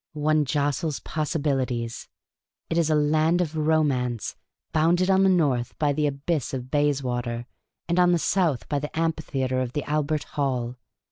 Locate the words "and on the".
7.87-8.17